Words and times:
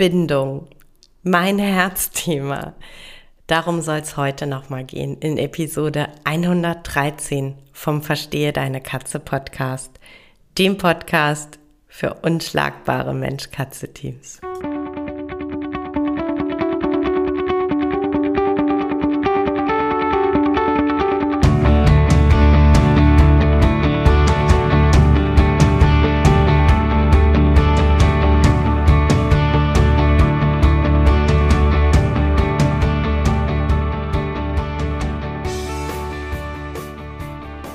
Bindung, 0.00 0.66
mein 1.22 1.58
Herzthema. 1.58 2.72
Darum 3.46 3.82
soll 3.82 3.98
es 3.98 4.16
heute 4.16 4.46
nochmal 4.46 4.84
gehen 4.84 5.18
in 5.18 5.36
Episode 5.36 6.08
113 6.24 7.58
vom 7.74 8.00
Verstehe 8.00 8.54
deine 8.54 8.80
Katze 8.80 9.20
Podcast, 9.20 10.00
dem 10.56 10.78
Podcast 10.78 11.58
für 11.86 12.14
unschlagbare 12.22 13.12
Mensch-Katze-Teams. 13.12 14.40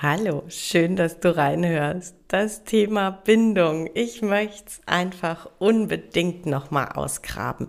Hallo, 0.00 0.44
schön, 0.46 0.94
dass 0.94 1.18
du 1.18 1.36
reinhörst. 1.36 2.14
Das 2.28 2.62
Thema 2.62 3.10
Bindung. 3.10 3.90
Ich 3.94 4.22
möchte 4.22 4.68
es 4.68 4.80
einfach 4.86 5.48
unbedingt 5.58 6.46
nochmal 6.46 6.90
ausgraben. 6.90 7.66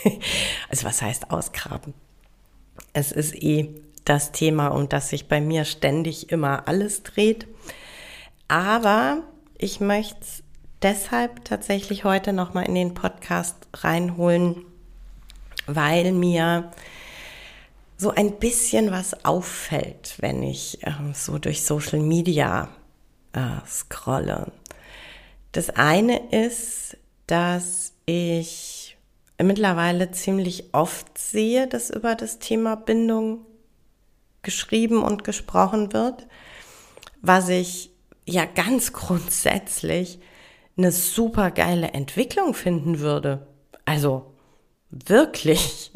also 0.70 0.86
was 0.86 1.02
heißt 1.02 1.30
ausgraben? 1.30 1.92
Es 2.94 3.12
ist 3.12 3.34
eh 3.34 3.74
das 4.06 4.32
Thema, 4.32 4.68
um 4.68 4.88
das 4.88 5.10
sich 5.10 5.28
bei 5.28 5.42
mir 5.42 5.66
ständig 5.66 6.30
immer 6.32 6.66
alles 6.66 7.02
dreht. 7.02 7.46
Aber 8.48 9.22
ich 9.58 9.80
möchte 9.80 10.16
es 10.22 10.42
deshalb 10.80 11.44
tatsächlich 11.44 12.04
heute 12.04 12.32
nochmal 12.32 12.68
in 12.68 12.74
den 12.74 12.94
Podcast 12.94 13.68
reinholen, 13.74 14.64
weil 15.66 16.12
mir 16.12 16.70
so 18.00 18.10
ein 18.10 18.38
bisschen 18.38 18.90
was 18.90 19.26
auffällt, 19.26 20.14
wenn 20.20 20.42
ich 20.42 20.82
äh, 20.86 20.92
so 21.12 21.38
durch 21.38 21.64
Social 21.64 22.00
Media 22.00 22.70
äh, 23.34 23.66
scrolle. 23.66 24.52
Das 25.52 25.68
eine 25.68 26.30
ist, 26.30 26.96
dass 27.26 27.92
ich 28.06 28.96
mittlerweile 29.38 30.12
ziemlich 30.12 30.72
oft 30.72 31.18
sehe, 31.18 31.66
dass 31.66 31.90
über 31.90 32.14
das 32.14 32.38
Thema 32.38 32.74
Bindung 32.74 33.44
geschrieben 34.40 35.02
und 35.02 35.22
gesprochen 35.22 35.92
wird, 35.92 36.26
was 37.20 37.50
ich 37.50 37.90
ja 38.24 38.46
ganz 38.46 38.94
grundsätzlich 38.94 40.20
eine 40.78 40.90
super 40.90 41.50
geile 41.50 41.88
Entwicklung 41.88 42.54
finden 42.54 43.00
würde. 43.00 43.46
Also 43.84 44.32
wirklich. 44.88 45.92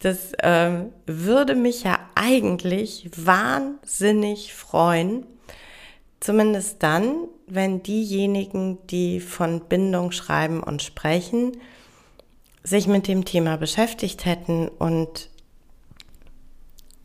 Das 0.00 0.32
ähm, 0.42 0.92
würde 1.06 1.54
mich 1.54 1.84
ja 1.84 1.98
eigentlich 2.14 3.10
wahnsinnig 3.14 4.54
freuen, 4.54 5.26
zumindest 6.20 6.82
dann, 6.82 7.28
wenn 7.46 7.82
diejenigen, 7.82 8.78
die 8.86 9.20
von 9.20 9.60
Bindung 9.68 10.10
schreiben 10.12 10.62
und 10.62 10.82
sprechen, 10.82 11.52
sich 12.62 12.86
mit 12.86 13.08
dem 13.08 13.26
Thema 13.26 13.56
beschäftigt 13.56 14.24
hätten 14.24 14.68
und 14.68 15.28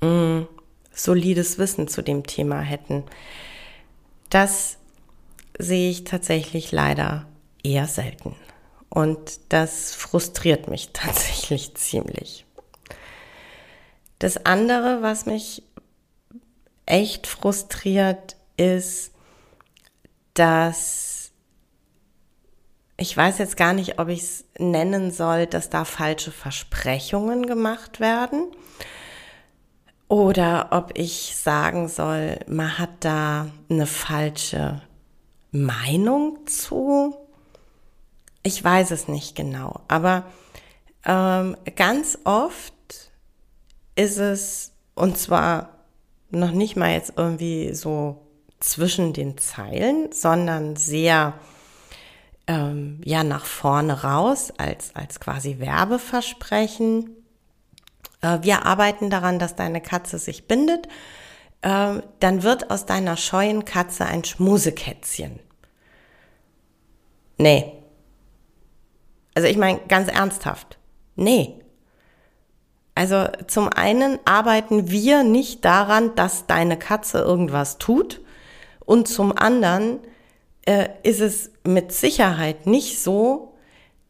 mh, 0.01 0.09
mm, 0.09 0.47
solides 0.93 1.57
Wissen 1.57 1.89
zu 1.89 2.01
dem 2.01 2.25
Thema 2.25 2.61
hätten. 2.61 3.03
Das 4.29 4.77
sehe 5.59 5.89
ich 5.89 6.05
tatsächlich 6.05 6.71
leider 6.71 7.27
eher 7.61 7.87
selten. 7.87 8.35
Und 8.89 9.39
das 9.49 9.93
frustriert 9.93 10.69
mich 10.69 10.89
tatsächlich 10.93 11.75
ziemlich. 11.75 12.44
Das 14.19 14.45
andere, 14.45 15.01
was 15.01 15.25
mich 15.25 15.63
echt 16.85 17.27
frustriert, 17.27 18.35
ist, 18.57 19.11
dass 20.33 21.15
ich 22.97 23.15
weiß 23.15 23.39
jetzt 23.39 23.57
gar 23.57 23.73
nicht, 23.73 23.99
ob 23.99 24.07
ich 24.07 24.21
es 24.21 24.45
nennen 24.57 25.11
soll, 25.11 25.47
dass 25.47 25.69
da 25.69 25.83
falsche 25.83 26.31
Versprechungen 26.31 27.45
gemacht 27.45 27.99
werden 27.99 28.47
oder 30.07 30.69
ob 30.71 30.97
ich 30.97 31.35
sagen 31.35 31.89
soll, 31.89 32.39
man 32.47 32.77
hat 32.77 32.91
da 33.01 33.49
eine 33.69 33.87
falsche 33.87 34.81
Meinung 35.51 36.45
zu. 36.45 37.15
Ich 38.43 38.63
weiß 38.63 38.91
es 38.91 39.07
nicht 39.07 39.35
genau, 39.35 39.81
aber 39.87 40.25
ähm, 41.05 41.57
ganz 41.75 42.19
oft 42.23 42.74
ist 43.95 44.17
es, 44.17 44.73
und 44.93 45.17
zwar 45.17 45.69
noch 46.29 46.51
nicht 46.51 46.75
mal 46.75 46.91
jetzt 46.91 47.13
irgendwie 47.15 47.73
so 47.73 48.21
zwischen 48.59 49.13
den 49.13 49.37
Zeilen, 49.37 50.11
sondern 50.11 50.75
sehr 50.75 51.33
ähm, 52.47 53.01
ja 53.03 53.23
nach 53.23 53.45
vorne 53.45 54.03
raus 54.03 54.51
als, 54.57 54.95
als 54.95 55.19
quasi 55.19 55.59
Werbeversprechen. 55.59 57.09
Äh, 58.21 58.39
wir 58.41 58.65
arbeiten 58.65 59.09
daran, 59.09 59.39
dass 59.39 59.55
deine 59.55 59.81
Katze 59.81 60.19
sich 60.19 60.47
bindet. 60.47 60.87
Äh, 61.61 62.01
dann 62.19 62.43
wird 62.43 62.71
aus 62.71 62.85
deiner 62.85 63.17
scheuen 63.17 63.65
Katze 63.65 64.05
ein 64.05 64.23
Schmusekätzchen. 64.23 65.39
Nee. 67.37 67.73
Also 69.33 69.47
ich 69.47 69.57
meine 69.57 69.79
ganz 69.87 70.09
ernsthaft. 70.09 70.77
Nee. 71.15 71.64
Also 72.95 73.27
zum 73.47 73.67
einen 73.67 74.19
arbeiten 74.23 74.89
wir 74.89 75.23
nicht 75.23 75.65
daran, 75.65 76.15
dass 76.15 76.47
deine 76.47 76.79
Katze 76.79 77.19
irgendwas 77.19 77.77
tut 77.77 78.21
und 78.85 79.09
zum 79.09 79.37
anderen 79.37 79.99
äh, 80.65 80.87
ist 81.03 81.19
es 81.19 81.51
mit 81.65 81.91
Sicherheit 81.91 82.65
nicht 82.65 83.01
so, 83.01 83.53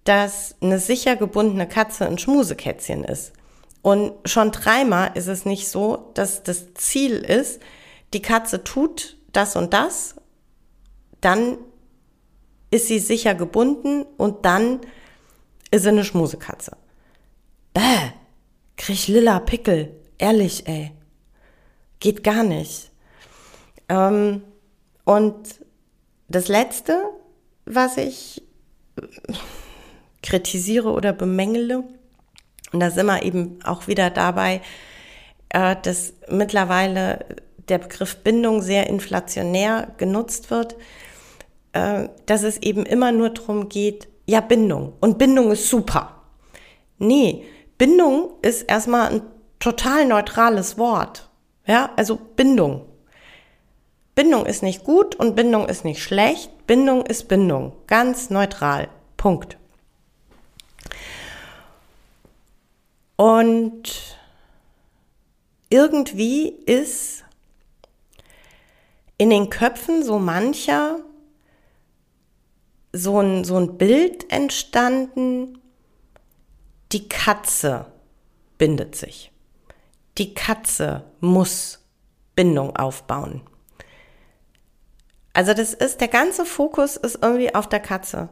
dass 0.04 0.56
eine 0.62 0.78
sicher 0.78 1.16
gebundene 1.16 1.68
Katze 1.68 2.06
ein 2.06 2.20
Schmusekätzchen 2.20 3.04
ist. 3.04 3.34
Und 3.82 4.14
schon 4.26 4.52
dreimal 4.52 5.12
ist 5.16 5.28
es 5.28 5.46
nicht 5.46 5.68
so, 5.68 6.12
dass 6.14 6.44
das 6.44 6.76
Ziel 6.76 7.14
ist, 7.18 7.60
die 8.14 8.22
Katze 8.22 8.64
tut 8.64 9.18
das 9.34 9.56
und 9.56 9.74
das, 9.74 10.16
dann 11.22 11.58
ist 12.70 12.88
sie 12.88 13.00
sicher 13.00 13.34
gebunden 13.34 14.06
und 14.18 14.46
dann 14.46 14.82
ist 15.72 15.84
sie 15.84 15.90
eine 15.90 16.06
Schmusekatze. 16.06 16.78
Bäh 17.74 18.12
krieg 18.78 19.08
lila 19.08 19.40
Pickel. 19.40 19.96
Ehrlich, 20.18 20.68
ey. 20.68 20.92
Geht 22.00 22.24
gar 22.24 22.44
nicht. 22.44 22.92
Ähm, 23.90 24.44
und 25.04 25.60
das 26.28 26.48
Letzte, 26.48 27.10
was 27.66 27.98
ich 27.98 28.42
kritisiere 30.22 30.92
oder 30.92 31.14
bemängele, 31.14 31.84
und 32.72 32.80
da 32.80 32.90
sind 32.90 33.06
wir 33.06 33.24
eben 33.24 33.60
auch 33.64 33.88
wieder 33.88 34.10
dabei, 34.10 34.62
äh, 35.50 35.76
dass 35.82 36.14
mittlerweile 36.30 37.26
der 37.70 37.78
Begriff 37.78 38.18
Bindung 38.18 38.62
sehr 38.62 38.88
inflationär 38.88 39.94
genutzt 39.98 40.52
wird, 40.52 40.76
äh, 41.74 42.10
dass 42.26 42.44
es 42.44 42.58
eben 42.58 42.86
immer 42.86 43.12
nur 43.12 43.30
darum 43.30 43.70
geht, 43.70 44.08
ja, 44.26 44.42
Bindung. 44.42 44.94
Und 45.02 45.18
Bindung 45.18 45.52
ist 45.52 45.70
super. 45.70 46.22
Nee, 46.98 47.46
Bindung 47.78 48.32
ist 48.42 48.64
erstmal 48.64 49.12
ein 49.12 49.22
total 49.60 50.06
neutrales 50.06 50.78
Wort. 50.78 51.30
Ja, 51.66 51.92
also 51.96 52.16
Bindung. 52.16 52.86
Bindung 54.14 54.46
ist 54.46 54.64
nicht 54.64 54.84
gut 54.84 55.16
und 55.16 55.36
Bindung 55.36 55.68
ist 55.68 55.84
nicht 55.84 56.02
schlecht. 56.02 56.68
Bindung 56.68 57.06
ist 57.06 57.28
Bindung. 57.28 57.74
Ganz 57.88 58.30
neutral. 58.30 58.88
Punkt. 59.18 59.58
Und 63.18 64.18
irgendwie 65.70 66.50
ist 66.50 67.24
in 69.18 69.30
den 69.30 69.50
Köpfen 69.50 70.04
so 70.04 70.20
mancher 70.20 71.00
so 72.94 73.20
ein, 73.20 73.44
so 73.44 73.58
ein 73.58 73.78
Bild 73.78 74.32
entstanden, 74.32 75.58
die 76.92 77.10
Katze 77.10 77.92
bindet 78.58 78.96
sich. 78.96 79.32
Die 80.18 80.34
Katze 80.34 81.04
muss 81.20 81.80
Bindung 82.36 82.76
aufbauen. 82.76 83.42
Also 85.34 85.54
das 85.54 85.74
ist, 85.74 86.00
der 86.00 86.08
ganze 86.08 86.46
Fokus 86.46 86.96
ist 86.96 87.20
irgendwie 87.22 87.54
auf 87.54 87.68
der 87.68 87.82
Katze. 87.82 88.30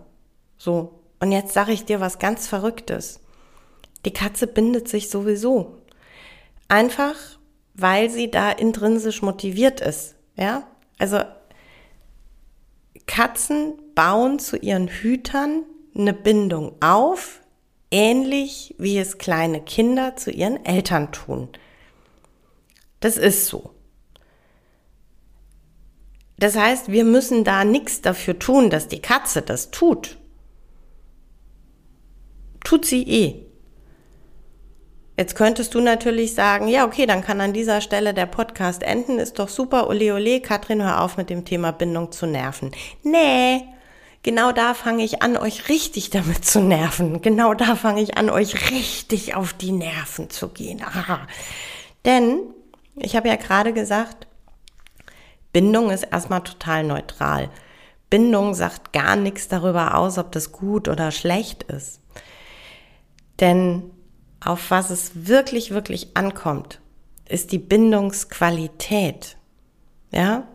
So. 0.58 1.00
Und 1.20 1.32
jetzt 1.32 1.54
sage 1.54 1.74
ich 1.74 1.86
dir 1.86 2.00
was 2.00 2.20
ganz 2.20 2.48
Verrücktes. 2.48 3.20
Die 4.06 4.14
Katze 4.14 4.48
bindet 4.48 4.88
sich 4.88 5.10
sowieso. 5.10 5.82
Einfach, 6.68 7.16
weil 7.74 8.10
sie 8.10 8.32
da 8.32 8.52
intrinsisch 8.52 9.22
motiviert 9.22 9.82
ist. 9.82 10.16
Ja? 10.36 10.68
Also, 10.98 11.22
Katzen 13.06 13.74
bauen 13.96 14.40
zu 14.40 14.58
ihren 14.58 14.88
Hütern 14.88 15.64
eine 15.96 16.14
Bindung 16.14 16.76
auf, 16.82 17.42
ähnlich 17.94 18.74
wie 18.80 18.98
es 18.98 19.20
kleine 19.20 19.62
Kinder 19.62 20.16
zu 20.16 20.32
ihren 20.32 20.66
Eltern 20.66 21.12
tun. 21.12 21.48
Das 23.00 23.18
ist 23.18 23.46
so. 23.46 23.70
Das 26.38 26.58
heißt, 26.58 26.92
wir 26.92 27.06
müssen 27.06 27.44
da 27.44 27.64
nichts 27.64 28.02
dafür 28.02 28.40
tun, 28.40 28.72
dass 28.72 28.88
die 28.88 29.02
Katze 29.02 29.44
das 29.44 29.70
tut. 29.70 30.18
Tut 32.66 32.86
sie 32.86 33.04
eh. 33.04 33.46
Jetzt 35.16 35.36
könntest 35.36 35.76
du 35.76 35.80
natürlich 35.80 36.34
sagen, 36.34 36.68
ja, 36.68 36.88
okay, 36.88 37.06
dann 37.06 37.22
kann 37.22 37.40
an 37.40 37.54
dieser 37.54 37.82
Stelle 37.82 38.16
der 38.16 38.26
Podcast 38.26 38.82
enden, 38.82 39.20
ist 39.20 39.38
doch 39.38 39.50
super, 39.50 39.88
ole 39.88 40.16
ole, 40.16 40.42
Katrin, 40.42 40.82
hör 40.82 41.02
auf 41.02 41.18
mit 41.18 41.30
dem 41.30 41.46
Thema 41.46 41.72
Bindung 41.72 42.12
zu 42.12 42.26
nerven. 42.26 42.72
Nee, 43.04 43.68
genau 44.24 44.52
da 44.52 44.74
fange 44.74 45.04
ich 45.04 45.22
an, 45.22 45.38
euch 45.38 45.70
richtig 45.70 46.10
damit 46.10 46.46
zu 46.46 46.62
nerven. 46.62 47.22
Genau 47.22 47.54
da 47.54 47.76
fange 47.76 48.02
ich 48.02 48.18
an, 48.18 48.30
euch 48.30 48.72
richtig 48.72 49.36
auf 49.36 49.54
die 49.54 49.72
Nerven 49.72 50.30
zu 50.30 50.50
gehen. 50.50 50.82
Aha. 50.82 51.28
Denn, 52.06 52.40
ich 52.96 53.16
habe 53.16 53.28
ja 53.28 53.36
gerade 53.36 53.74
gesagt, 53.74 54.28
Bindung 55.52 55.92
ist 55.92 56.04
erstmal 56.04 56.42
total 56.42 56.84
neutral. 56.84 57.50
Bindung 58.10 58.54
sagt 58.54 58.94
gar 58.94 59.16
nichts 59.16 59.48
darüber 59.48 59.96
aus, 59.98 60.18
ob 60.18 60.32
das 60.32 60.52
gut 60.52 60.88
oder 60.88 61.12
schlecht 61.12 61.64
ist. 61.64 62.00
Denn 63.40 63.92
auf 64.44 64.72
was 64.72 64.90
es 64.90 65.28
wirklich, 65.28 65.72
wirklich 65.72 66.16
ankommt, 66.16 66.80
ist 67.28 67.52
die 67.52 67.60
Bindungsqualität. 67.60 69.38
Ja? 70.12 70.48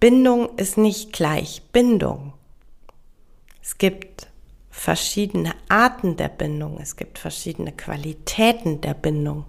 Bindung 0.00 0.56
ist 0.56 0.78
nicht 0.78 1.12
gleich 1.12 1.62
Bindung. 1.72 2.32
Es 3.70 3.78
gibt 3.78 4.26
verschiedene 4.68 5.52
Arten 5.68 6.16
der 6.16 6.28
Bindung, 6.28 6.80
es 6.80 6.96
gibt 6.96 7.20
verschiedene 7.20 7.70
Qualitäten 7.70 8.80
der 8.80 8.94
Bindung. 8.94 9.44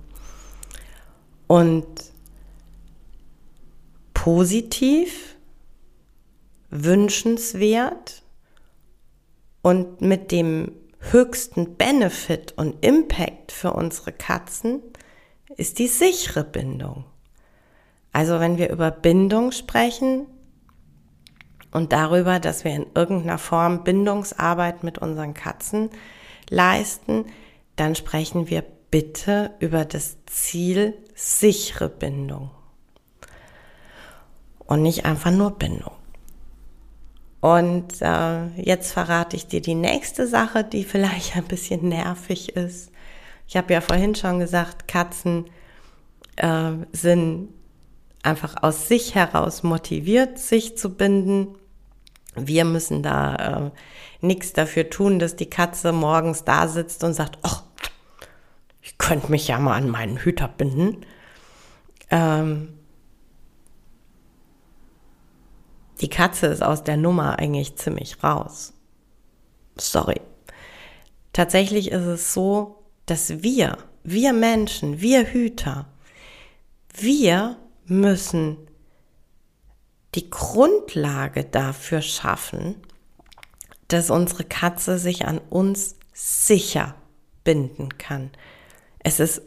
Und 1.47 1.88
positiv, 4.13 5.35
wünschenswert 6.69 8.21
und 9.63 10.01
mit 10.01 10.31
dem 10.31 10.71
höchsten 11.00 11.75
Benefit 11.75 12.53
und 12.57 12.85
Impact 12.85 13.51
für 13.51 13.74
unsere 13.74 14.12
Katzen 14.12 14.83
ist 15.57 15.79
die 15.79 15.88
sichere 15.88 16.44
Bindung. 16.44 17.06
Also 18.12 18.39
wenn 18.39 18.59
wir 18.59 18.69
über 18.69 18.91
Bindung 18.91 19.51
sprechen 19.51 20.27
und 21.71 21.94
darüber, 21.94 22.39
dass 22.39 22.63
wir 22.63 22.75
in 22.75 22.85
irgendeiner 22.94 23.38
Form 23.38 23.83
Bindungsarbeit 23.83 24.83
mit 24.83 24.97
unseren 24.97 25.33
Katzen 25.33 25.89
leisten, 26.50 27.25
dann 27.75 27.95
sprechen 27.95 28.50
wir 28.50 28.63
bitte 28.91 29.51
über 29.59 29.85
das 29.85 30.18
Ziel 30.25 30.94
sichere 31.15 31.89
Bindung 31.89 32.51
und 34.65 34.81
nicht 34.81 35.06
einfach 35.06 35.31
nur 35.31 35.51
Bindung. 35.51 35.94
Und 37.39 38.01
äh, 38.01 38.47
jetzt 38.62 38.94
verrate 38.94 39.35
ich 39.35 39.47
dir 39.47 39.62
die 39.62 39.75
nächste 39.75 40.27
Sache, 40.27 40.63
die 40.63 40.83
vielleicht 40.83 41.35
ein 41.35 41.45
bisschen 41.45 41.89
nervig 41.89 42.56
ist. 42.56 42.91
Ich 43.47 43.57
habe 43.57 43.74
ja 43.74 43.81
vorhin 43.81 44.13
schon 44.13 44.39
gesagt, 44.39 44.88
Katzen 44.88 45.50
äh, 46.35 46.71
sind 46.91 47.50
einfach 48.24 48.62
aus 48.62 48.88
sich 48.88 49.15
heraus 49.15 49.63
motiviert, 49.63 50.38
sich 50.38 50.77
zu 50.77 50.95
binden. 50.95 51.57
Wir 52.36 52.66
müssen 52.66 53.04
da 53.04 53.36
äh, 53.36 53.72
nichts 54.25 54.54
dafür 54.54 54.89
tun, 54.89 55.19
dass 55.19 55.36
die 55.36 55.50
Katze 55.50 55.92
morgens 55.92 56.44
da 56.44 56.68
sitzt 56.68 57.04
und 57.04 57.13
sagt, 57.13 57.39
ach, 57.42 57.63
ich 58.81 58.98
könnte 58.98 59.30
mich 59.30 59.48
ja 59.48 59.60
mal 59.60 59.75
an 59.75 59.89
meinen 59.89 60.18
Hüter 60.18 60.48
binden. 60.48 61.06
Ähm, 62.10 62.69
Die 66.01 66.10
Katze 66.10 66.48
ist 66.48 66.63
aus 66.63 66.83
der 66.83 66.98
Nummer 66.98 67.38
eigentlich 67.38 67.75
ziemlich 67.75 68.24
raus. 68.24 68.74
Sorry. 69.77 70.19
Tatsächlich 71.31 71.92
ist 71.92 72.06
es 72.06 72.34
so, 72.34 72.84
dass 73.06 73.44
wir, 73.44 73.77
wir 74.04 74.34
Menschen, 74.34 75.00
wir 75.00 75.31
Hüter, 75.31 75.86
wir 76.94 77.57
müssen 77.86 78.57
die 80.16 80.30
Grundlage 80.30 81.46
dafür 81.46 82.02
schaffen, 82.02 82.75
dass 83.88 84.10
unsere 84.10 84.44
Katze 84.44 84.98
sich 84.98 85.25
an 85.25 85.40
uns 85.50 85.96
sicher 86.13 86.96
binden 87.44 87.98
kann. 87.98 88.31
Es 89.00 89.19
ist 89.19 89.42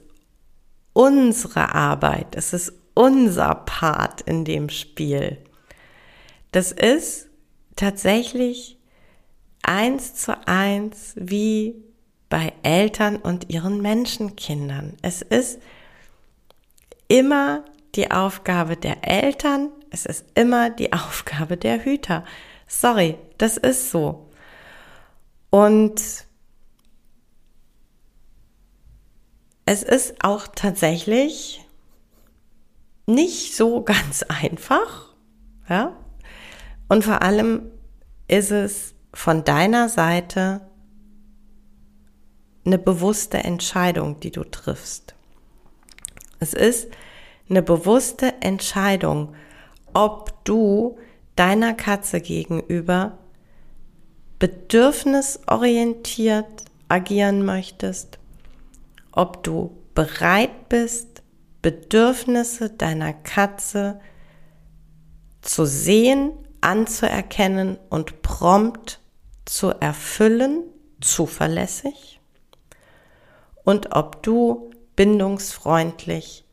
unsere 0.92 1.74
Arbeit, 1.74 2.34
es 2.36 2.52
ist 2.52 2.72
unser 2.94 3.54
Part 3.54 4.22
in 4.22 4.44
dem 4.44 4.68
Spiel. 4.68 5.38
Das 6.52 6.72
ist 6.72 7.28
tatsächlich 7.76 8.78
eins 9.62 10.14
zu 10.14 10.46
eins 10.46 11.14
wie 11.16 11.74
bei 12.28 12.52
Eltern 12.62 13.16
und 13.16 13.50
ihren 13.50 13.80
Menschenkindern. 13.80 14.96
Es 15.02 15.22
ist 15.22 15.60
immer 17.08 17.64
die 17.94 18.10
Aufgabe 18.10 18.76
der 18.76 19.06
Eltern, 19.06 19.70
es 19.94 20.06
ist 20.06 20.26
immer 20.34 20.70
die 20.70 20.92
Aufgabe 20.92 21.56
der 21.56 21.84
Hüter. 21.84 22.24
Sorry, 22.66 23.16
das 23.38 23.56
ist 23.56 23.92
so. 23.92 24.28
Und 25.50 26.02
es 29.66 29.82
ist 29.84 30.24
auch 30.24 30.48
tatsächlich 30.48 31.64
nicht 33.06 33.54
so 33.54 33.82
ganz 33.82 34.22
einfach, 34.28 35.14
ja, 35.68 35.96
und 36.88 37.04
vor 37.04 37.22
allem 37.22 37.70
ist 38.26 38.50
es 38.50 38.94
von 39.14 39.44
deiner 39.44 39.88
Seite 39.88 40.68
eine 42.66 42.78
bewusste 42.78 43.38
Entscheidung, 43.38 44.20
die 44.20 44.32
du 44.32 44.42
triffst. 44.42 45.14
Es 46.40 46.52
ist 46.52 46.88
eine 47.48 47.62
bewusste 47.62 48.34
Entscheidung, 48.40 49.34
ob 49.94 50.44
du 50.44 50.98
deiner 51.36 51.72
Katze 51.74 52.20
gegenüber 52.20 53.18
bedürfnisorientiert 54.38 56.64
agieren 56.88 57.44
möchtest, 57.44 58.18
ob 59.12 59.42
du 59.42 59.76
bereit 59.94 60.68
bist, 60.68 61.22
Bedürfnisse 61.62 62.70
deiner 62.70 63.14
Katze 63.14 64.00
zu 65.40 65.64
sehen 65.64 66.32
anzuerkennen 66.60 67.78
und 67.90 68.22
prompt 68.22 69.00
zu 69.44 69.68
erfüllen, 69.68 70.62
zuverlässig 71.00 72.20
und 73.64 73.94
ob 73.94 74.22
du 74.22 74.70
bindungsfreundlich 74.96 76.44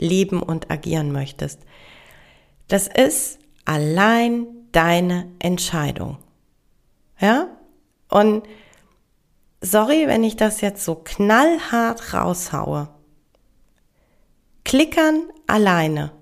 leben 0.00 0.42
und 0.42 0.70
agieren 0.70 1.12
möchtest. 1.12 1.60
Das 2.68 2.86
ist 2.86 3.38
allein 3.64 4.46
deine 4.72 5.30
Entscheidung. 5.38 6.18
Ja? 7.18 7.48
Und 8.10 8.46
sorry, 9.60 10.06
wenn 10.06 10.22
ich 10.22 10.36
das 10.36 10.60
jetzt 10.60 10.84
so 10.84 10.94
knallhart 10.94 12.14
raushaue. 12.14 12.88
Klickern 14.64 15.22
alleine 15.46 16.12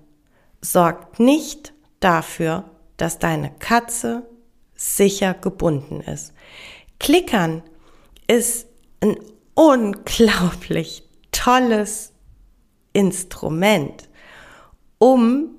sorgt 0.61 1.19
nicht 1.19 1.73
dafür, 1.99 2.63
dass 2.95 3.19
deine 3.19 3.51
Katze 3.59 4.27
sicher 4.75 5.33
gebunden 5.33 6.01
ist. 6.01 6.33
Klickern 6.99 7.61
ist 8.27 8.67
ein 9.01 9.17
unglaublich 9.53 11.03
tolles 11.31 12.13
Instrument, 12.93 14.09
um 14.97 15.56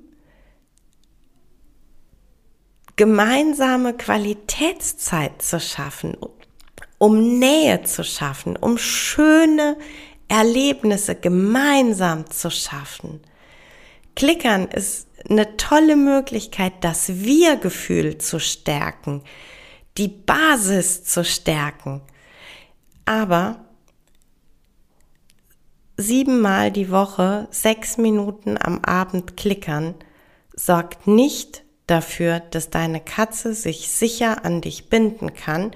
gemeinsame 2.98 3.96
Qualitätszeit 3.96 5.40
zu 5.40 5.60
schaffen, 5.60 6.16
um 6.98 7.38
Nähe 7.38 7.84
zu 7.84 8.02
schaffen, 8.02 8.56
um 8.56 8.76
schöne 8.76 9.78
Erlebnisse 10.26 11.14
gemeinsam 11.14 12.28
zu 12.28 12.50
schaffen. 12.50 13.20
Klickern 14.16 14.66
ist 14.66 15.06
eine 15.30 15.56
tolle 15.56 15.94
Möglichkeit, 15.94 16.72
das 16.80 17.08
Wir-Gefühl 17.08 18.18
zu 18.18 18.40
stärken, 18.40 19.22
die 19.96 20.08
Basis 20.08 21.04
zu 21.04 21.24
stärken. 21.24 22.00
Aber 23.04 23.64
siebenmal 25.96 26.72
die 26.72 26.90
Woche, 26.90 27.46
sechs 27.52 27.96
Minuten 27.96 28.58
am 28.60 28.80
Abend 28.80 29.36
klickern, 29.36 29.94
sorgt 30.52 31.06
nicht 31.06 31.62
dafür, 31.90 32.40
dass 32.40 32.70
deine 32.70 33.00
Katze 33.00 33.54
sich 33.54 33.90
sicher 33.90 34.44
an 34.44 34.60
dich 34.60 34.88
binden 34.88 35.34
kann, 35.34 35.72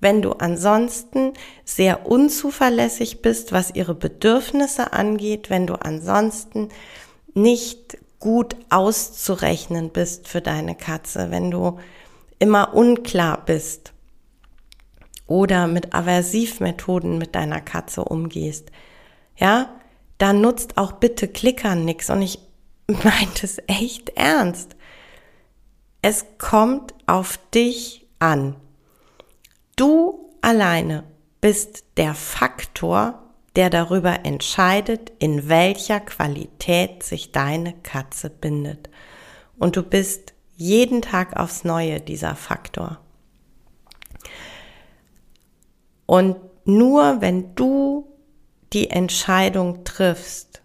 wenn 0.00 0.22
du 0.22 0.32
ansonsten 0.32 1.34
sehr 1.64 2.06
unzuverlässig 2.06 3.22
bist, 3.22 3.52
was 3.52 3.74
ihre 3.74 3.94
Bedürfnisse 3.94 4.92
angeht, 4.92 5.50
wenn 5.50 5.66
du 5.66 5.74
ansonsten 5.74 6.70
nicht 7.34 7.98
gut 8.18 8.56
auszurechnen 8.70 9.90
bist 9.90 10.28
für 10.28 10.40
deine 10.40 10.74
Katze, 10.74 11.30
wenn 11.30 11.50
du 11.50 11.78
immer 12.38 12.74
unklar 12.74 13.44
bist 13.44 13.92
oder 15.26 15.66
mit 15.66 15.94
Aversivmethoden 15.94 17.18
mit 17.18 17.34
deiner 17.34 17.60
Katze 17.60 18.04
umgehst, 18.04 18.70
ja, 19.36 19.70
dann 20.18 20.40
nutzt 20.40 20.76
auch 20.76 20.92
bitte 20.92 21.28
Klickern 21.28 21.84
nix 21.84 22.10
und 22.10 22.22
ich 22.22 22.38
meinte 22.86 23.44
es 23.44 23.58
echt 23.66 24.10
ernst. 24.10 24.76
Es 26.02 26.24
kommt 26.38 26.94
auf 27.06 27.38
dich 27.54 28.06
an. 28.18 28.56
Du 29.76 30.30
alleine 30.40 31.04
bist 31.40 31.84
der 31.96 32.14
Faktor, 32.14 33.22
der 33.56 33.68
darüber 33.68 34.24
entscheidet, 34.24 35.12
in 35.18 35.48
welcher 35.48 36.00
Qualität 36.00 37.02
sich 37.02 37.32
deine 37.32 37.74
Katze 37.82 38.30
bindet. 38.30 38.88
Und 39.58 39.76
du 39.76 39.82
bist 39.82 40.32
jeden 40.56 41.02
Tag 41.02 41.36
aufs 41.36 41.64
Neue 41.64 42.00
dieser 42.00 42.34
Faktor. 42.34 43.00
Und 46.06 46.36
nur 46.64 47.20
wenn 47.20 47.54
du 47.54 48.06
die 48.72 48.90
Entscheidung 48.90 49.84
triffst, 49.84 50.62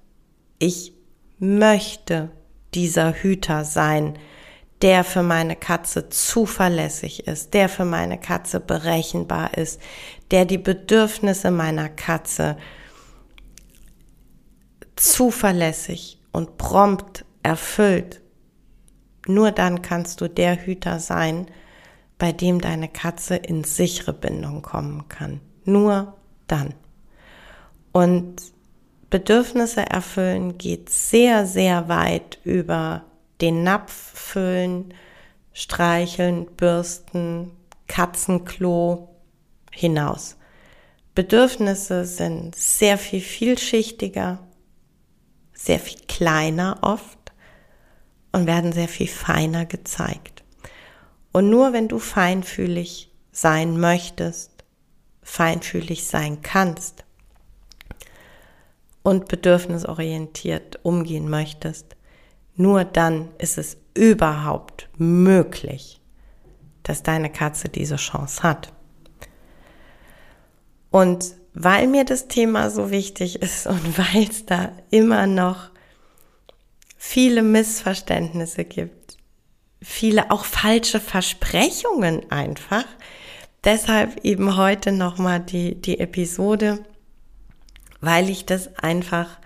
ich 0.59 0.93
möchte 1.39 2.29
dieser 2.73 3.13
Hüter 3.13 3.65
sein, 3.65 4.17
der 4.81 5.03
für 5.03 5.23
meine 5.23 5.55
Katze 5.55 6.09
zuverlässig 6.09 7.27
ist, 7.27 7.53
der 7.53 7.69
für 7.69 7.85
meine 7.85 8.19
Katze 8.19 8.59
berechenbar 8.59 9.57
ist, 9.57 9.81
der 10.31 10.45
die 10.45 10.57
Bedürfnisse 10.57 11.51
meiner 11.51 11.89
Katze 11.89 12.57
zuverlässig 14.95 16.19
und 16.31 16.57
prompt 16.57 17.25
erfüllt. 17.43 18.21
Nur 19.27 19.51
dann 19.51 19.81
kannst 19.81 20.21
du 20.21 20.27
der 20.27 20.65
Hüter 20.65 20.99
sein, 20.99 21.47
bei 22.17 22.31
dem 22.31 22.61
deine 22.61 22.87
Katze 22.87 23.35
in 23.35 23.63
sichere 23.63 24.13
Bindung 24.13 24.61
kommen 24.61 25.07
kann. 25.09 25.41
Nur 25.63 26.15
dann. 26.47 26.73
Und 27.91 28.41
Bedürfnisse 29.09 29.81
erfüllen 29.89 30.57
geht 30.57 30.89
sehr, 30.89 31.45
sehr 31.45 31.87
weit 31.87 32.39
über 32.43 33.03
den 33.41 33.63
Napf 33.63 33.93
füllen, 33.93 34.93
streicheln, 35.53 36.45
bürsten, 36.45 37.51
Katzenklo 37.87 39.15
hinaus. 39.71 40.37
Bedürfnisse 41.13 42.05
sind 42.05 42.55
sehr 42.55 42.97
viel 42.97 43.21
vielschichtiger, 43.21 44.45
sehr 45.53 45.79
viel 45.79 45.99
kleiner 46.07 46.79
oft 46.81 47.17
und 48.31 48.47
werden 48.47 48.73
sehr 48.73 48.89
viel 48.89 49.07
feiner 49.07 49.65
gezeigt. 49.65 50.43
Und 51.31 51.49
nur 51.49 51.73
wenn 51.73 51.87
du 51.87 51.99
feinfühlig 51.99 53.11
sein 53.31 53.79
möchtest, 53.79 54.63
feinfühlig 55.21 56.07
sein 56.07 56.41
kannst 56.41 57.05
und 59.03 59.27
bedürfnisorientiert 59.27 60.79
umgehen 60.83 61.29
möchtest, 61.29 61.94
nur 62.55 62.85
dann 62.85 63.29
ist 63.37 63.57
es 63.57 63.77
überhaupt 63.93 64.89
möglich, 64.97 66.01
dass 66.83 67.03
deine 67.03 67.31
Katze 67.31 67.69
diese 67.69 67.95
Chance 67.95 68.43
hat. 68.43 68.71
Und 70.91 71.35
weil 71.53 71.87
mir 71.87 72.05
das 72.05 72.27
Thema 72.27 72.69
so 72.69 72.91
wichtig 72.91 73.41
ist 73.41 73.67
und 73.67 73.97
weil 73.97 74.29
es 74.29 74.45
da 74.45 74.71
immer 74.91 75.27
noch 75.27 75.71
viele 76.97 77.43
Missverständnisse 77.43 78.65
gibt, 78.65 79.17
viele 79.81 80.31
auch 80.31 80.45
falsche 80.45 80.99
Versprechungen 80.99 82.31
einfach, 82.31 82.85
deshalb 83.63 84.23
eben 84.23 84.57
heute 84.57 84.91
nochmal 84.91 85.39
die, 85.39 85.79
die 85.79 85.99
Episode, 85.99 86.79
weil 88.01 88.29
ich 88.29 88.45
das 88.45 88.75
einfach 88.77 89.37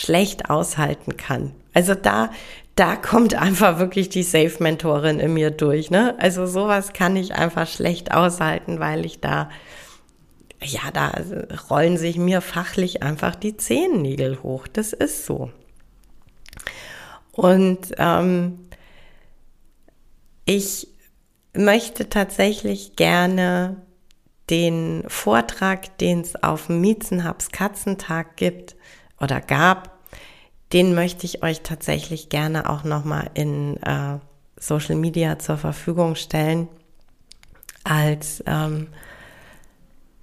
schlecht 0.00 0.48
aushalten 0.48 1.16
kann. 1.16 1.52
Also 1.74 1.94
da, 1.94 2.30
da 2.74 2.96
kommt 2.96 3.34
einfach 3.34 3.78
wirklich 3.78 4.08
die 4.08 4.22
Safe-Mentorin 4.22 5.20
in 5.20 5.34
mir 5.34 5.50
durch. 5.50 5.90
Ne? 5.90 6.16
Also 6.18 6.46
sowas 6.46 6.92
kann 6.92 7.16
ich 7.16 7.34
einfach 7.34 7.68
schlecht 7.68 8.12
aushalten, 8.12 8.80
weil 8.80 9.04
ich 9.04 9.20
da, 9.20 9.50
ja, 10.62 10.90
da 10.92 11.12
rollen 11.68 11.98
sich 11.98 12.16
mir 12.16 12.40
fachlich 12.40 13.02
einfach 13.02 13.34
die 13.34 13.56
Zehennägel 13.56 14.42
hoch. 14.42 14.66
Das 14.68 14.92
ist 14.94 15.26
so. 15.26 15.50
Und 17.32 17.92
ähm, 17.98 18.58
ich 20.46 20.88
möchte 21.52 22.08
tatsächlich 22.08 22.96
gerne 22.96 23.76
den 24.48 25.04
Vortrag, 25.08 25.98
den 25.98 26.22
es 26.22 26.42
auf 26.42 26.68
dem 26.68 26.80
Miezenhubs 26.80 27.50
Katzentag 27.50 28.36
gibt 28.36 28.76
oder 29.20 29.40
gab, 29.40 29.98
den 30.72 30.94
möchte 30.94 31.26
ich 31.26 31.42
euch 31.42 31.62
tatsächlich 31.62 32.28
gerne 32.28 32.68
auch 32.68 32.84
nochmal 32.84 33.30
in 33.34 33.76
äh, 33.82 34.18
Social 34.56 34.94
Media 34.94 35.38
zur 35.38 35.56
Verfügung 35.56 36.14
stellen 36.14 36.68
als 37.82 38.42
ähm, 38.46 38.88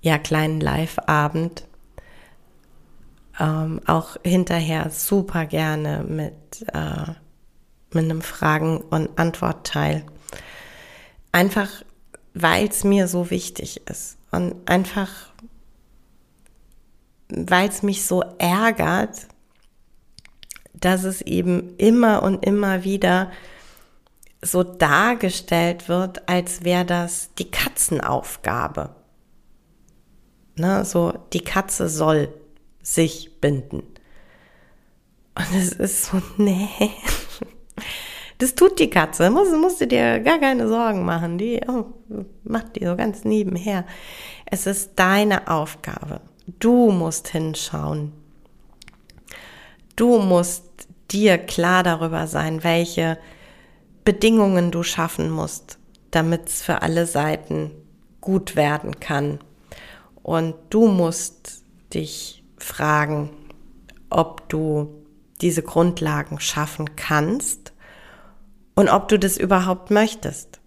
ja 0.02 0.18
kleinen 0.18 0.62
Live-Abend. 0.62 1.66
Ähm, 3.40 3.82
auch 3.86 4.18
hinterher 4.24 4.90
super 4.90 5.46
gerne 5.46 6.04
mit, 6.08 6.66
äh, 6.74 7.12
mit 7.92 8.06
einem 8.06 8.22
Fragen- 8.22 8.82
und 8.82 9.20
Antwortteil. 9.20 10.06
Einfach, 11.32 11.70
weil 12.34 12.68
es 12.68 12.84
mir 12.84 13.08
so 13.08 13.30
wichtig 13.30 13.82
ist 13.88 14.18
und 14.32 14.56
einfach, 14.68 15.27
weil 17.30 17.70
es 17.70 17.84
mich 17.84 18.06
so 18.06 18.24
ärgert, 18.38 19.28
dass 20.74 21.04
es 21.04 21.22
eben 21.22 21.76
immer 21.78 22.24
und 22.24 22.46
immer 22.46 22.84
wieder 22.84 23.32
so 24.42 24.64
dargestellt 24.64 25.90
wird, 25.90 26.30
als 26.30 26.64
wäre 26.64 26.86
das 26.86 27.34
die 27.36 27.50
Katzenaufgabe. 27.50 28.96
Ne, 30.56 30.86
so 30.86 31.14
die 31.34 31.42
Katze 31.42 31.90
soll 31.90 32.34
sich 32.82 33.40
binden. 33.42 33.84
Und 35.36 35.56
es 35.56 35.74
ist 35.74 36.06
so, 36.06 36.22
nee. 36.38 36.70
Das 38.40 38.54
tut 38.54 38.80
die 38.80 38.90
Katze, 38.90 39.30
musst, 39.32 39.52
musst 39.54 39.82
du 39.82 39.88
dir 39.88 40.20
gar 40.20 40.40
keine 40.40 40.68
Sorgen 40.68 41.06
machen. 41.06 41.38
Die 41.38 41.60
oh, 41.68 41.86
macht 42.44 42.76
die 42.76 42.86
so 42.86 42.96
ganz 42.96 43.24
nebenher. 43.24 43.86
Es 44.46 44.68
ist 44.68 44.92
deine 44.96 45.48
Aufgabe. 45.48 46.22
Du 46.48 46.92
musst 46.92 47.28
hinschauen. 47.28 48.14
Du 49.98 50.20
musst 50.20 50.88
dir 51.12 51.38
klar 51.38 51.84
darüber 51.84 52.26
sein, 52.28 52.64
welche 52.64 53.18
Bedingungen 54.06 54.72
du 54.72 54.84
schaffen 54.84 55.30
musst, 55.30 55.78
damit 56.12 56.48
es 56.48 56.62
für 56.62 56.82
alle 56.82 57.06
Seiten 57.06 57.72
gut 58.22 58.56
werden 58.56 59.00
kann. 59.02 59.40
Und 60.24 60.56
du 60.70 60.88
musst 60.88 61.64
dich 61.94 62.44
fragen, 62.58 63.30
ob 64.10 64.48
du 64.48 65.04
diese 65.42 65.64
Grundlagen 65.64 66.40
schaffen 66.40 66.96
kannst 66.96 67.74
und 68.74 68.88
ob 68.88 69.10
du 69.10 69.20
das 69.20 69.38
überhaupt 69.38 69.92
möchtest. 69.92 70.60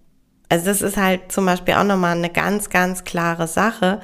Also 0.50 0.66
das 0.66 0.82
ist 0.82 0.98
halt 0.98 1.32
zum 1.32 1.46
Beispiel 1.46 1.74
auch 1.74 1.84
nochmal 1.84 2.16
eine 2.16 2.30
ganz, 2.30 2.68
ganz 2.68 3.04
klare 3.04 3.46
Sache. 3.46 4.00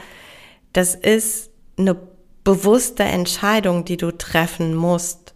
Das 0.72 0.94
ist 0.94 1.50
eine 1.76 1.96
bewusste 2.44 3.02
Entscheidung, 3.02 3.84
die 3.84 3.96
du 3.96 4.16
treffen 4.16 4.74
musst 4.74 5.34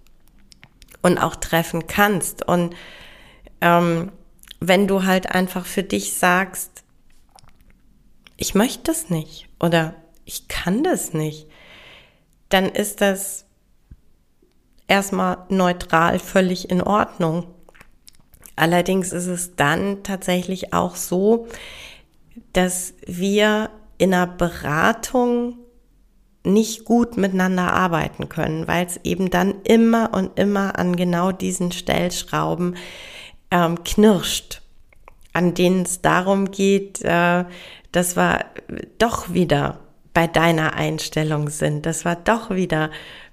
und 1.02 1.18
auch 1.18 1.36
treffen 1.36 1.86
kannst. 1.86 2.46
Und 2.46 2.74
ähm, 3.60 4.12
wenn 4.60 4.86
du 4.86 5.04
halt 5.04 5.34
einfach 5.34 5.66
für 5.66 5.82
dich 5.82 6.14
sagst, 6.14 6.84
ich 8.36 8.54
möchte 8.54 8.84
das 8.84 9.10
nicht 9.10 9.48
oder 9.58 9.94
ich 10.24 10.48
kann 10.48 10.84
das 10.84 11.12
nicht, 11.12 11.48
dann 12.48 12.66
ist 12.66 13.00
das 13.00 13.44
erstmal 14.86 15.38
neutral 15.48 16.18
völlig 16.18 16.70
in 16.70 16.82
Ordnung. 16.82 17.46
Allerdings 18.56 19.12
ist 19.12 19.26
es 19.26 19.56
dann 19.56 20.02
tatsächlich 20.02 20.72
auch 20.72 20.96
so, 20.96 21.48
dass 22.52 22.94
wir 23.06 23.70
in 23.98 24.12
einer 24.12 24.26
Beratung 24.26 25.58
nicht 26.42 26.84
gut 26.84 27.16
miteinander 27.16 27.72
arbeiten 27.72 28.28
können, 28.28 28.66
weil 28.66 28.86
es 28.86 28.98
eben 29.04 29.30
dann 29.30 29.54
immer 29.64 30.14
und 30.14 30.38
immer 30.38 30.78
an 30.78 30.96
genau 30.96 31.32
diesen 31.32 31.70
Stellschrauben 31.70 32.76
ähm, 33.50 33.82
knirscht, 33.84 34.62
an 35.32 35.54
denen 35.54 35.82
es 35.82 36.00
darum 36.00 36.50
geht, 36.50 37.02
äh, 37.02 37.44
dass 37.92 38.16
wir 38.16 38.46
doch 38.98 39.32
wieder 39.32 39.80
bei 40.14 40.26
deiner 40.26 40.74
Einstellung 40.74 41.48
sind, 41.50 41.86
dass 41.86 42.04
wir 42.04 42.16
doch 42.16 42.50
wieder 42.50 42.90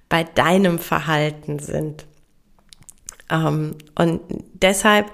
bei 0.09 0.23
deinem 0.23 0.79
Verhalten 0.79 1.59
sind. 1.59 2.05
Ähm, 3.29 3.75
und 3.95 4.21
deshalb, 4.53 5.11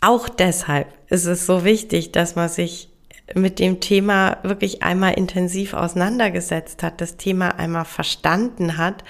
auch 0.00 0.28
deshalb 0.28 0.88
ist 1.08 1.26
es 1.26 1.46
so 1.46 1.64
wichtig, 1.64 2.12
dass 2.12 2.34
man 2.34 2.48
sich 2.48 2.89
mit 3.34 3.58
dem 3.58 3.80
Thema 3.80 4.38
wirklich 4.42 4.82
einmal 4.82 5.14
intensiv 5.14 5.74
auseinandergesetzt 5.74 6.82
hat, 6.82 7.00
das 7.00 7.16
Thema 7.16 7.56
einmal 7.58 7.84
verstanden 7.84 8.76
hat, 8.76 9.04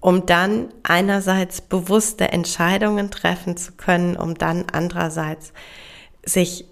um 0.00 0.26
dann 0.26 0.68
einerseits 0.82 1.60
bewusste 1.60 2.30
Entscheidungen 2.32 3.10
treffen 3.10 3.56
zu 3.56 3.72
können, 3.72 4.16
um 4.16 4.34
dann 4.34 4.64
andererseits 4.72 5.52
sich 6.24 6.66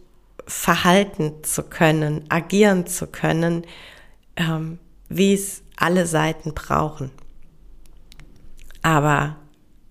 verhalten 0.47 1.43
zu 1.43 1.63
können, 1.63 2.25
agieren 2.29 2.87
zu 2.87 3.07
können, 3.07 3.65
ähm, 4.37 4.79
wie 5.09 5.35
es 5.35 5.63
alle 5.77 6.07
Seiten 6.07 6.55
brauchen. 6.55 7.11
Aber 8.83 9.37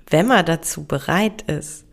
wenn 0.09 0.27
man 0.27 0.45
dazu 0.45 0.83
bereit 0.83 1.43
ist, 1.43 1.85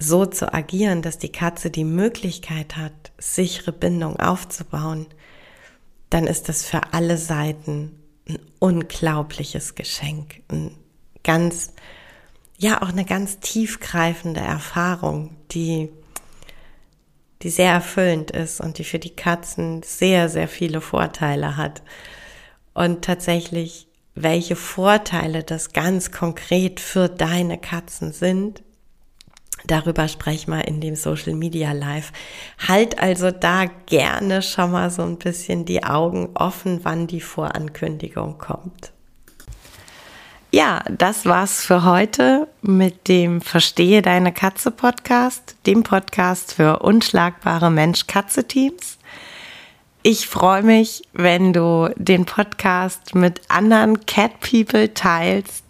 so 0.00 0.24
zu 0.24 0.52
agieren, 0.52 1.02
dass 1.02 1.18
die 1.18 1.30
Katze 1.30 1.70
die 1.70 1.84
Möglichkeit 1.84 2.76
hat, 2.76 3.12
sichere 3.18 3.70
Bindung 3.70 4.18
aufzubauen, 4.18 5.06
dann 6.08 6.26
ist 6.26 6.48
das 6.48 6.64
für 6.64 6.92
alle 6.92 7.18
Seiten 7.18 8.00
ein 8.28 8.38
unglaubliches 8.58 9.74
Geschenk, 9.74 10.42
ein 10.48 10.74
ganz, 11.22 11.74
ja, 12.56 12.82
auch 12.82 12.88
eine 12.88 13.04
ganz 13.04 13.40
tiefgreifende 13.40 14.40
Erfahrung, 14.40 15.36
die, 15.52 15.90
die 17.42 17.50
sehr 17.50 17.72
erfüllend 17.72 18.30
ist 18.30 18.60
und 18.60 18.78
die 18.78 18.84
für 18.84 18.98
die 18.98 19.14
Katzen 19.14 19.82
sehr, 19.82 20.30
sehr 20.30 20.48
viele 20.48 20.80
Vorteile 20.80 21.58
hat. 21.58 21.82
Und 22.72 23.04
tatsächlich, 23.04 23.86
welche 24.14 24.56
Vorteile 24.56 25.42
das 25.42 25.72
ganz 25.74 26.10
konkret 26.10 26.80
für 26.80 27.08
deine 27.08 27.58
Katzen 27.58 28.12
sind, 28.12 28.62
Darüber 29.70 30.08
sprechen 30.08 30.52
wir 30.52 30.66
in 30.66 30.80
dem 30.80 30.96
Social 30.96 31.34
Media 31.34 31.70
Live. 31.70 32.12
Halt 32.66 32.98
also 32.98 33.30
da 33.30 33.66
gerne 33.86 34.42
schon 34.42 34.72
mal 34.72 34.90
so 34.90 35.02
ein 35.02 35.16
bisschen 35.16 35.64
die 35.64 35.84
Augen 35.84 36.30
offen, 36.34 36.80
wann 36.82 37.06
die 37.06 37.20
Vorankündigung 37.20 38.38
kommt. 38.38 38.90
Ja, 40.50 40.82
das 40.90 41.24
war's 41.24 41.64
für 41.64 41.84
heute 41.84 42.48
mit 42.62 43.06
dem 43.06 43.40
Verstehe 43.40 44.02
deine 44.02 44.32
Katze 44.32 44.72
Podcast, 44.72 45.54
dem 45.66 45.84
Podcast 45.84 46.52
für 46.54 46.80
unschlagbare 46.80 47.70
Mensch-Katze-Teams. 47.70 48.98
Ich 50.02 50.26
freue 50.26 50.64
mich, 50.64 51.02
wenn 51.12 51.52
du 51.52 51.90
den 51.94 52.24
Podcast 52.24 53.14
mit 53.14 53.42
anderen 53.48 54.04
Cat 54.04 54.40
People 54.40 54.92
teilst 54.94 55.69